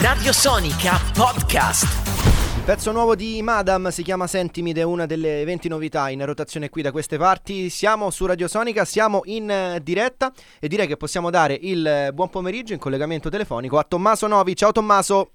[0.00, 1.84] Radio Sonica Podcast.
[2.56, 6.24] Il pezzo nuovo di Madam si chiama Sentimi ed è una delle 20 novità in
[6.24, 7.68] rotazione qui da queste parti.
[7.68, 12.12] Siamo su Radio Sonica, siamo in eh, diretta e direi che possiamo dare il eh,
[12.12, 14.56] buon pomeriggio in collegamento telefonico a Tommaso Novi.
[14.56, 15.32] Ciao Tommaso.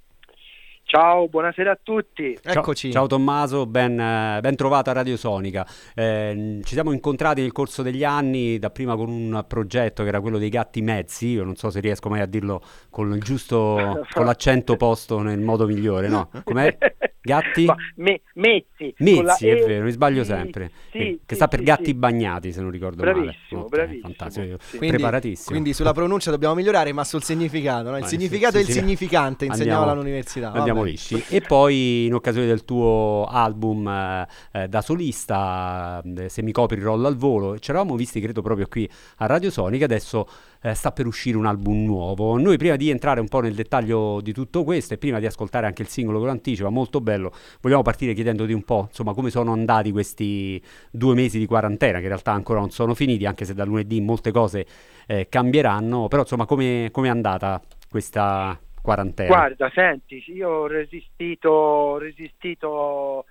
[0.90, 2.40] Ciao, buonasera a tutti.
[2.42, 2.92] Eccoci.
[2.92, 5.68] Ciao, ciao Tommaso, ben, eh, ben, trovato a Radio Sonica.
[5.94, 10.38] Eh, ci siamo incontrati nel corso degli anni, dapprima con un progetto che era quello
[10.38, 14.24] dei gatti mezzi, io non so se riesco mai a dirlo con il giusto, con
[14.24, 16.30] l'accento posto nel modo migliore, no?
[16.46, 16.78] Com'è?
[17.28, 17.66] Gatti?
[17.96, 18.94] Me, mezzi.
[19.00, 20.72] Mezzi, è vero, mi sbaglio sempre.
[20.92, 21.94] Sì, che, sì, sta per sì, gatti sì.
[21.94, 23.68] bagnati, se non ricordo Bravissimo, male.
[23.70, 24.08] bravissimo.
[24.16, 24.78] Fantastico, Sì.
[24.78, 25.50] Quindi, preparatissimo.
[25.50, 27.90] quindi sulla pronuncia dobbiamo migliorare, ma sul significato.
[27.90, 27.98] No?
[27.98, 28.80] Il Eh, significato sì, e il sì, sì.
[28.80, 30.52] significante insegnava all'università.
[30.54, 31.22] Andiamo lisci.
[31.30, 36.80] E poi in occasione del tuo album eh, eh, da solista, eh, Se mi copri
[36.80, 40.28] rolla al volo, ci eravamo visti credo proprio qui a Radio Sonica, adesso
[40.61, 42.38] eh, sta per uscire un album nuovo.
[42.38, 45.66] Noi prima di entrare un po' nel dettaglio di tutto questo e prima di ascoltare
[45.66, 49.30] anche il singolo che lo anticipa, molto bello, vogliamo partire chiedendoti un po' insomma come
[49.30, 53.45] sono andati questi due mesi di quarantena, che in realtà ancora non sono finiti, anche
[53.45, 54.66] se da lunedì molte cose
[55.08, 59.28] eh, cambieranno, però insomma come è andata questa quarantena?
[59.28, 63.25] Guarda, senti, io ho resistito, ho resistito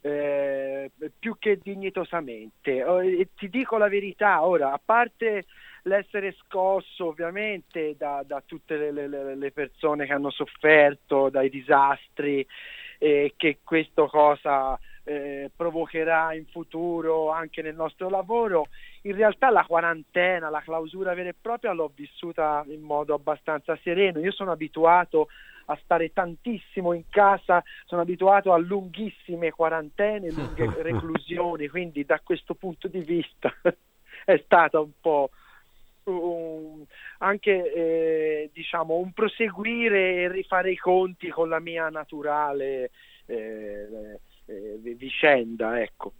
[0.00, 2.82] eh, più che dignitosamente.
[2.84, 5.44] Oh, e ti dico la verità, ora, a parte
[5.82, 12.46] l'essere scosso ovviamente da, da tutte le, le- le persone che hanno sofferto, dai disastri
[12.98, 18.68] eh, che questo cosa eh, provocherà in futuro anche nel nostro lavoro,
[19.02, 24.20] in realtà la quarantena, la clausura vera e propria l'ho vissuta in modo abbastanza sereno.
[24.20, 25.28] Io sono abituato
[25.66, 32.54] a stare tantissimo in casa, sono abituato a lunghissime quarantene, lunghe reclusioni, quindi da questo
[32.54, 33.52] punto di vista
[34.24, 35.30] è stata un po'
[36.04, 36.84] un-
[37.18, 42.90] anche eh, diciamo un proseguire e rifare i conti con la mia naturale
[43.26, 46.12] eh, eh, vicenda, ecco.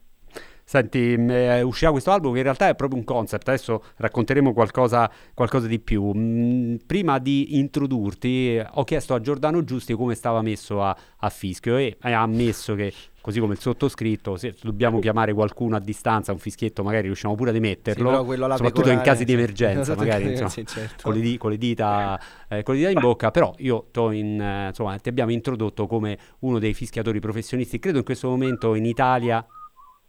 [0.64, 4.52] Senti, mh, eh, uscirà questo album che in realtà è proprio un concept, adesso racconteremo
[4.52, 6.12] qualcosa, qualcosa di più.
[6.14, 11.76] Mm, prima di introdurti ho chiesto a Giordano Giusti come stava messo a, a fischio
[11.76, 16.38] e ha ammesso che, così come il sottoscritto, se dobbiamo chiamare qualcuno a distanza, un
[16.38, 17.50] fischietto magari riusciamo pure
[17.92, 19.38] Sì, però quello là soprattutto in casi di sì.
[19.38, 21.02] emergenza, Esatto, magari sì, insomma, sì, certo.
[21.04, 24.40] con, le di- con le dita, eh, con le dita in bocca, però io in,
[24.40, 28.84] eh, insomma, ti abbiamo introdotto come uno dei fischiatori professionisti, credo in questo momento in
[28.84, 29.46] Italia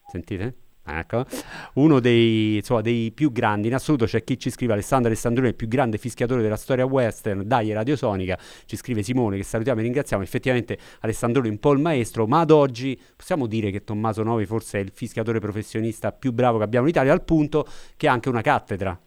[0.06, 0.63] Sentite?
[0.86, 1.26] Ecco,
[1.76, 5.56] uno dei, insomma, dei più grandi in assoluto c'è chi ci scrive Alessandro Alessandroni, il
[5.56, 10.22] più grande fischiatore della storia western, dai Radiosonica, ci scrive Simone che salutiamo e ringraziamo,
[10.24, 14.46] effettivamente Alessandroni è un po' il maestro, ma ad oggi possiamo dire che Tommaso Novi
[14.46, 17.66] forse è il fischiatore professionista più bravo che abbiamo in Italia, al punto
[17.96, 19.00] che ha anche una cattedra.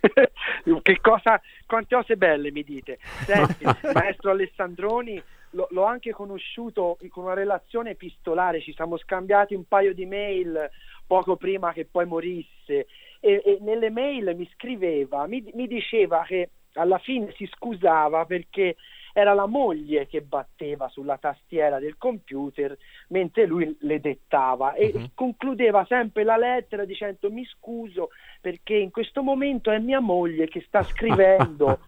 [0.82, 2.98] che cosa, quante cose belle mi dite.
[3.26, 9.64] Senti, maestro Alessandroni lo- l'ho anche conosciuto con una relazione epistolare, ci siamo scambiati un
[9.66, 10.70] paio di mail
[11.06, 12.86] poco prima che poi morisse
[13.20, 18.76] e, e nelle mail mi scriveva, mi, mi diceva che alla fine si scusava perché
[19.14, 22.74] era la moglie che batteva sulla tastiera del computer
[23.08, 25.10] mentre lui le dettava e Mhm.
[25.14, 28.08] concludeva sempre la lettera dicendo mi scuso
[28.40, 31.80] perché in questo momento è mia moglie che sta scrivendo.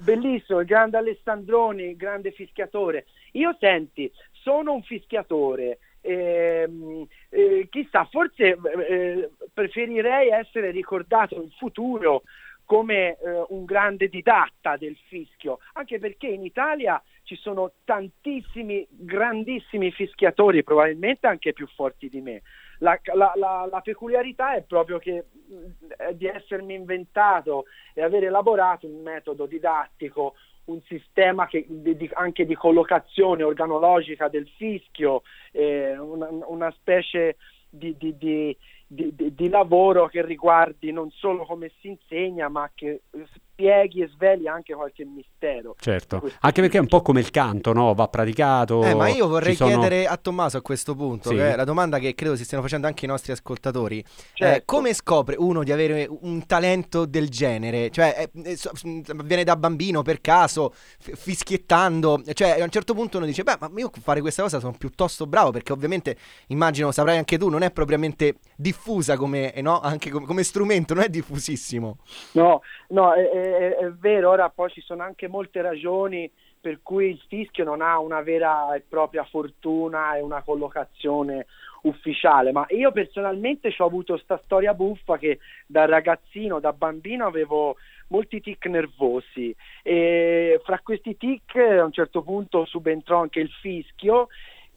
[0.00, 3.06] Bellissimo, il grande Alessandroni, grande fischiatore.
[3.32, 5.78] Io senti, sono un fischiatore.
[6.00, 8.58] ehm, eh, chissà, forse
[8.88, 12.22] eh, preferirei essere ricordato in futuro
[12.68, 19.90] come eh, un grande didatta del fischio, anche perché in Italia ci sono tantissimi grandissimi
[19.90, 22.42] fischiatori, probabilmente anche più forti di me.
[22.80, 25.24] La, la- la- la peculiarità è proprio che
[25.96, 27.64] è di essermi inventato
[27.94, 30.34] e aver elaborato un metodo didattico,
[30.66, 37.36] un sistema che- di- di- anche di collocazione organologica del fischio, eh, una, una specie
[37.70, 38.54] di, di-
[38.88, 43.02] di- di- di- lavoro che riguardi non solo come si insegna, ma che
[43.62, 45.74] spieghi e sveli anche qualche mistero.
[45.80, 47.92] Certo, anche perché è un po' come il canto, no?
[47.92, 48.84] Va praticato.
[48.84, 51.34] Eh, ma io vorrei sono- chiedere a Tommaso a questo punto, Sì.
[51.34, 54.04] che è la domanda che credo si stiano facendo anche i nostri ascoltatori.
[54.32, 54.56] Certo.
[54.56, 57.90] Eh, come scopre uno di avere un talento del genere?
[57.90, 62.22] Cioè, eh, eh, so- mm, viene da bambino per caso, f- fischiettando.
[62.32, 65.26] Cioè, a un certo punto uno dice, beh, ma io fare questa cosa sono piuttosto
[65.26, 66.16] bravo, perché ovviamente,
[66.48, 69.80] immagino, saprai anche tu, non è propriamente diffusa come, eh, no?
[69.80, 71.96] Anche come, come strumento, non è diffusissimo.
[72.32, 73.46] No, no, eh, è,
[73.78, 76.30] è vero, ora poi ci sono anche molte ragioni
[76.60, 81.46] per cui il fischio non ha una vera e propria fortuna e una collocazione
[81.82, 87.76] ufficiale, ma io personalmente ho avuto questa storia buffa che da ragazzino, da bambino avevo
[88.08, 94.28] molti tic nervosi e fra questi tic a un certo punto subentrò anche il fischio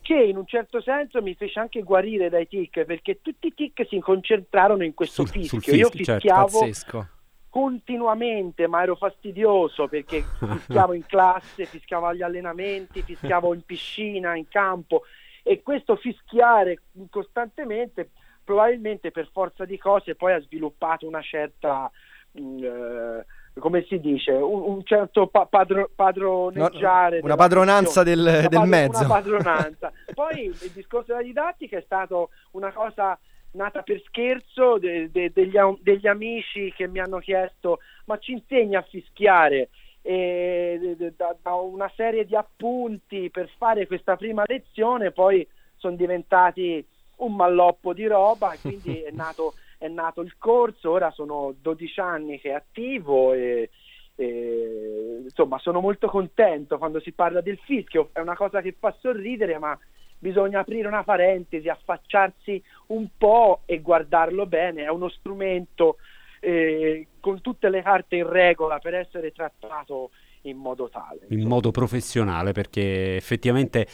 [0.02, 3.86] che in un certo senso mi fece anche guarire dai tic perché tutti i tic
[3.88, 5.74] si concentrarono in questo Sul- sul fischio.
[5.74, 7.08] Io fischio, certo, fischiavo Pazzesco.
[7.52, 14.48] Continuamente, ma ero fastidioso perché fischiavo in classe, fischiavo agli allenamenti, fischiavo in piscina, in
[14.48, 15.04] campo.
[15.44, 18.10] E questo fischiare costantemente
[18.44, 21.90] probabilmente per forza di cose poi ha sviluppato una certa
[22.32, 23.26] mh, eh,
[23.60, 28.50] come si dice un, un certo pa- padro- padroneggiare No, una padronanza del- Una del
[28.50, 29.00] padro- mezzo.
[29.00, 29.92] una padronanza.
[30.14, 33.20] Poi il discorso della didattica è stato una cosa
[33.52, 38.76] nata per scherzo de- de- degli, degli amici che mi hanno chiesto ma ci insegni
[38.76, 39.70] a fischiare?
[40.04, 46.84] E da, da una serie di appunti per fare questa prima lezione poi sono diventati
[47.18, 50.92] un malloppo di roba e quindi è nato, è nato il corso.
[50.92, 53.70] Ora sono 12 anni che è attivo e,
[54.16, 58.10] e, insomma sono molto contento quando si parla del fischio.
[58.12, 59.78] È una cosa che fa sorridere ma
[60.22, 65.98] bisogna aprire una parentesi, affacciarsi un po' e guardarlo bene, è uno strumento
[66.40, 70.12] eh, con tutte le carte in regola per essere trattato
[70.44, 71.22] in modo tale.
[71.30, 73.88] in modo professionale perché effettivamente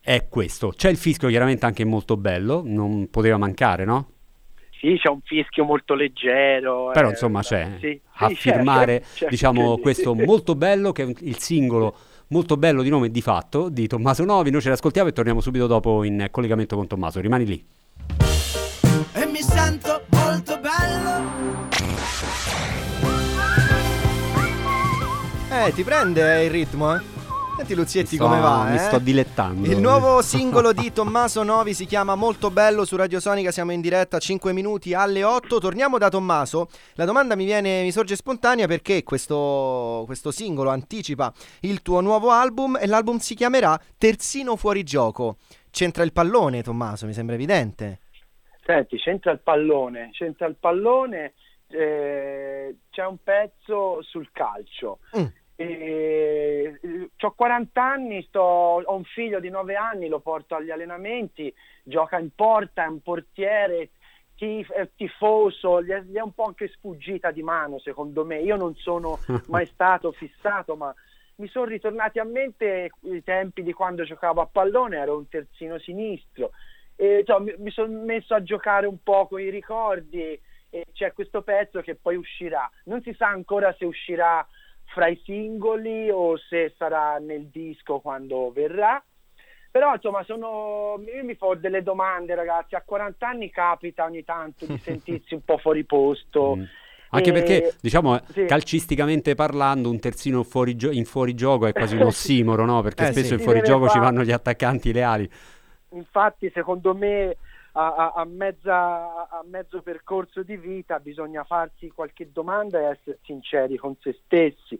[0.00, 0.70] è questo.
[0.70, 4.10] C'è il fischio chiaramente anche molto bello, non poteva mancare, no?
[4.80, 6.90] Sì, c'è un fischio molto leggero.
[6.92, 9.80] Però eh, insomma c'è sì, a sì, c'è, firmare c'è, c'è diciamo lì.
[9.80, 11.96] questo molto bello che è il singolo
[12.28, 14.50] molto bello di nome di fatto di Tommaso Novi.
[14.50, 17.20] Noi ce l'ascoltiamo e torniamo subito dopo in collegamento con Tommaso.
[17.20, 17.66] Rimani lì.
[19.12, 21.66] E mi sento molto bello.
[25.50, 27.17] Eh, ti prende il ritmo, eh?
[27.58, 28.78] Senti Luzietti sto- come va, Mi eh?
[28.78, 29.68] sto dilettando.
[29.68, 33.80] Il nuovo singolo di Tommaso Novi si chiama Molto bello su Radio Sonica, siamo in
[33.80, 35.58] diretta 5 minuti alle 8.
[35.58, 36.68] Torniamo da Tommaso.
[36.94, 41.32] La domanda mi viene mi sorge spontanea perché questo, questo singolo anticipa
[41.62, 45.38] il tuo nuovo album e l'album si chiamerà Terzino fuori gioco.
[45.70, 47.98] C'entra il pallone, Tommaso, mi sembra evidente.
[48.64, 51.34] Senti, c'entra il pallone, c'entra il pallone,
[51.70, 55.00] eh, c'è un pezzo sul calcio.
[55.18, 55.24] Mm.
[55.60, 61.52] Ho 40 anni, sto, ho un figlio di 9 anni, lo porto agli allenamenti,
[61.82, 63.90] gioca in porta, è un portiere,
[64.36, 68.40] tif- è tifoso, gli è, gli è un po' anche sfuggita di mano secondo me.
[68.40, 70.94] Io non sono mai stato fissato, ma
[71.36, 75.78] mi sono ritornati a mente i tempi di quando giocavo a pallone, ero un terzino
[75.78, 76.52] sinistro.
[76.94, 80.40] E, insomma, mi, mi sono messo a giocare un po' con i ricordi
[80.70, 82.70] e c'è questo pezzo che poi uscirà.
[82.84, 84.46] Non si sa ancora se uscirà
[84.88, 89.02] fra i singoli o se sarà nel disco quando verrà.
[89.70, 94.66] Però insomma sono, io mi faccio delle domande ragazzi, a 40 anni capita ogni tanto
[94.66, 96.56] di sentirsi un po' fuori posto.
[96.56, 96.62] Mm.
[97.10, 98.44] Anche perché, diciamo, eh, sì.
[98.44, 102.82] calcisticamente parlando, un terzino fuori gio- in fuorigioco è quasi un ossimoro, no?
[102.82, 103.34] Perché Eh, spesso sì.
[103.34, 105.30] in fuorigioco ci vanno gli attaccanti leali.
[105.90, 107.36] Infatti, secondo me,
[107.86, 113.76] a, a- mezza- a mezzo percorso di vita bisogna farsi qualche domanda e essere sinceri
[113.76, 114.78] con se stessi.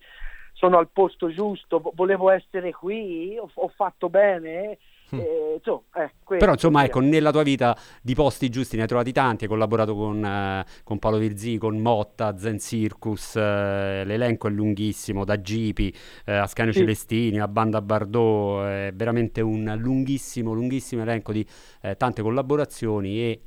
[0.53, 4.79] Sono al posto giusto, vo- volevo essere qui, ho, ho fatto bene.
[5.11, 8.89] Eh, insomma, eh, questo, Però insomma, ecco, nella tua vita di posti giusti ne hai
[8.89, 14.49] trovati tanti, hai collaborato con, eh, con Paolo Virzì, con Motta, Zen Circus, eh, l'elenco
[14.49, 15.95] è lunghissimo, da Gipi
[16.27, 16.81] eh, a Scanio Sì.
[16.81, 21.47] Celestini, a Banda Bardot, è veramente un lunghissimo, lunghissimo elenco di
[21.83, 23.41] eh, tante collaborazioni e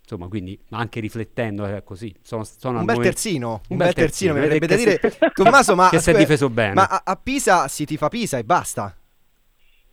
[0.00, 3.86] insomma, quindi anche riflettendo, è così, sono, sono Un bel momento- terzino, un, Un bel
[3.86, 4.98] bel terzino, mi terzino, verrebbe da dire.
[4.98, 6.74] che si- Tommaso, ma che si è difeso bene.
[6.74, 8.94] Ma a, a Pisa si tifa Pisa e basta.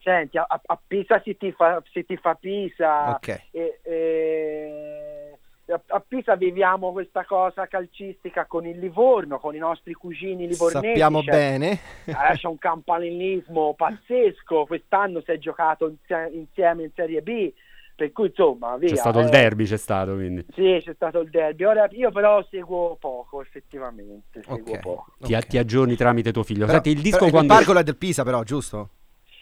[0.03, 3.12] Senti, a, a Pisa si tifa, si tifa Pisa.
[3.12, 3.41] Ok.
[3.51, 5.38] e- e-
[5.72, 10.88] a, a Pisa viviamo questa cosa calcistica con il Livorno, con i nostri cugini livornesi.
[10.88, 11.79] Sappiamo c'è- bene.
[12.05, 14.65] eh, c'è un campanilismo pazzesco.
[14.65, 17.53] Quest'anno si è giocato insie- insieme in Serie B,
[17.96, 18.89] per cui insomma, via.
[18.89, 19.29] C'è stato il eh.
[19.29, 20.46] derby, c'è stato quindi.
[20.53, 21.63] Sì, c'è stato il derby.
[21.63, 24.41] Ora io però seguo poco, effettivamente.
[24.41, 24.79] Seguo Ok.
[24.79, 25.13] poco.
[25.20, 25.46] Ti, Ok.
[25.48, 26.65] ti aggiorni tramite tuo figlio.
[26.65, 27.53] Però- Senti, il disco però quando...
[27.53, 28.89] Il Pargolo è del Pisa, però, giusto?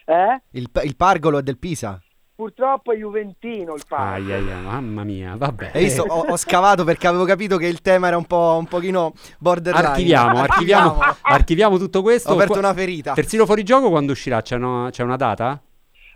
[0.09, 0.41] Eh?
[0.51, 2.01] Il, il Pargolo è del Pisa.
[2.33, 4.33] Purtroppo è Juventino il Ai, padre.
[4.33, 5.71] ai, ai, mamma mia, vabbè.
[5.73, 6.03] Hai visto?
[6.07, 9.85] Ho, ho scavato perché avevo capito che il tema era un po' un pochino borderline.
[9.85, 12.31] Archiviamo, archiviamo, archiviamo tutto questo.
[12.31, 13.13] Ho aperto una ferita.
[13.13, 14.41] Terzino fuori gioco quando uscirà?
[14.41, 15.61] C'è una, c'è una data?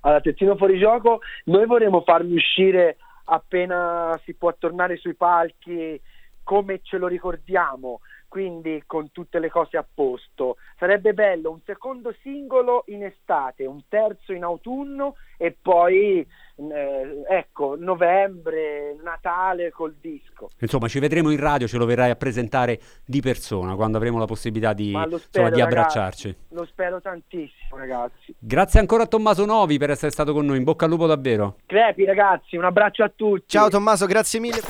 [0.02, 6.02] Allora, Terzino fuori gioco, noi vorremmo farli uscire appena si può tornare sui palchi
[6.42, 8.00] come ce lo ricordiamo.
[8.34, 10.56] Quindi con tutte le cose a posto.
[10.80, 16.26] Sarebbe bello un secondo singolo in estate, un terzo in autunno e poi
[16.56, 20.50] eh, ecco, novembre, Natale col disco.
[20.62, 24.26] Insomma, ci vedremo in radio, ce lo verrai a presentare di persona quando avremo la
[24.26, 26.38] possibilità di, lo insomma, spero, di ragazzi, abbracciarci.
[26.50, 28.34] Lo spero tantissimo, ragazzi.
[28.40, 30.58] Grazie ancora a Tommaso Novi per essere stato con noi.
[30.58, 31.58] In bocca al lupo davvero.
[31.68, 33.44] Crepi, ragazzi, un abbraccio a tutti.
[33.46, 34.62] Ciao Tommaso, grazie mille.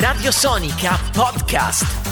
[0.00, 2.09] Radio Sonica Podcast.